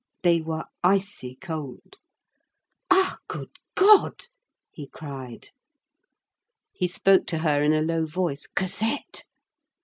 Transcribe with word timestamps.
They 0.23 0.41
were 0.41 0.65
icy 0.83 1.35
cold. 1.39 1.97
"Ah! 2.89 3.19
good 3.27 3.51
God!" 3.75 4.21
he 4.71 4.87
cried. 4.87 5.49
He 6.73 6.87
spoke 6.87 7.27
to 7.27 7.37
her 7.37 7.61
in 7.61 7.71
a 7.71 7.83
low 7.83 8.07
voice:— 8.07 8.47
"Cosette!" 8.47 9.25